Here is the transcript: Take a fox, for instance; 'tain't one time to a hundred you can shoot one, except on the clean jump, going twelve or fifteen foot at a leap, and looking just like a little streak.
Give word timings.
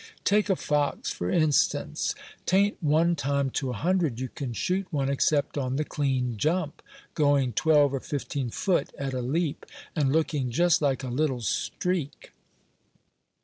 Take 0.23 0.49
a 0.49 0.55
fox, 0.55 1.11
for 1.11 1.29
instance; 1.29 2.15
'tain't 2.47 2.81
one 2.81 3.15
time 3.15 3.51
to 3.51 3.69
a 3.69 3.73
hundred 3.73 4.19
you 4.19 4.29
can 4.33 4.51
shoot 4.51 4.87
one, 4.91 5.09
except 5.11 5.59
on 5.59 5.75
the 5.75 5.85
clean 5.85 6.37
jump, 6.37 6.81
going 7.13 7.53
twelve 7.53 7.93
or 7.93 7.99
fifteen 7.99 8.49
foot 8.49 8.91
at 8.97 9.13
a 9.13 9.21
leap, 9.21 9.63
and 9.95 10.11
looking 10.11 10.49
just 10.49 10.81
like 10.81 11.03
a 11.03 11.07
little 11.09 11.41
streak. 11.41 12.31